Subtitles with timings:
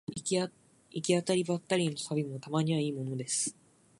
[0.15, 0.49] 行
[1.03, 3.55] き当たりばったりの旅もたまにはいいものです